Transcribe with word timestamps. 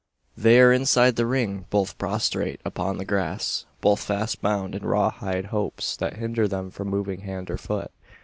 They 0.35 0.59
are 0.59 0.73
inside 0.73 1.15
the 1.15 1.27
ring, 1.27 1.65
both 1.69 1.99
prostrate 1.99 2.59
upon 2.65 2.97
the 2.97 3.05
grass; 3.05 3.67
both 3.81 3.99
fast 4.03 4.41
bound 4.41 4.73
in 4.73 4.83
raw 4.83 5.11
hide 5.11 5.53
ropes, 5.53 5.95
that 5.97 6.15
hinder 6.15 6.47
them 6.47 6.71
from 6.71 6.87
moving 6.87 7.21
hand 7.21 7.51
or 7.51 7.57
foot. 7.59 7.91